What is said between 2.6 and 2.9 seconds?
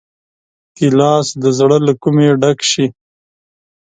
شي.